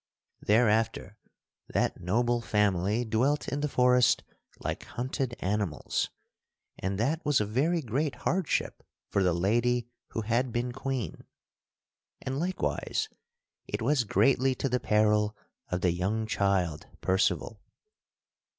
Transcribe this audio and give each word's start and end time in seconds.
Thereafter 0.41 1.15
that 1.71 2.01
noble 2.01 2.41
family 2.41 3.05
dwelt 3.05 3.47
in 3.47 3.59
the 3.59 3.69
forest 3.69 4.23
like 4.57 4.83
hunted 4.85 5.35
animals, 5.41 6.09
and 6.79 6.97
that 6.97 7.23
was 7.23 7.39
a 7.39 7.45
very 7.45 7.81
great 7.83 8.15
hardship 8.15 8.81
for 9.11 9.21
the 9.21 9.31
lady 9.35 9.89
who 10.07 10.21
had 10.21 10.51
been 10.51 10.71
queen; 10.71 11.25
and, 12.19 12.39
likewise, 12.39 13.09
it 13.67 13.83
was 13.83 14.03
greatly 14.03 14.55
to 14.55 14.67
the 14.67 14.79
peril 14.79 15.37
of 15.69 15.81
the 15.81 15.91
young 15.91 16.25
child, 16.25 16.87
Percival. 17.01 17.61